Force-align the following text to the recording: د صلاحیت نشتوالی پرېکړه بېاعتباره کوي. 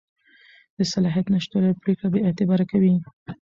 د 0.77 0.79
صلاحیت 0.93 1.25
نشتوالی 1.35 1.79
پرېکړه 1.83 2.07
بېاعتباره 2.13 2.65
کوي. 2.71 2.93